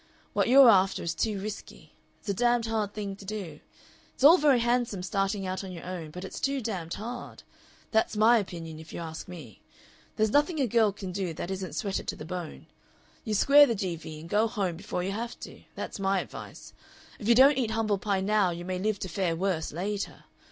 [0.33, 1.93] What you're after is too risky.
[2.19, 3.59] It's a damned hard thing to do.
[4.15, 7.43] It's all very handsome starting out on your own, but it's too damned hard.
[7.91, 9.61] That's my opinion, if you ask me.
[10.15, 12.65] There's nothing a girl can do that isn't sweated to the bone.
[13.25, 15.61] You square the G.V., and go home before you have to.
[15.75, 16.73] That's my advice.
[17.19, 20.23] If you don't eat humble pie now you may live to fare worse later.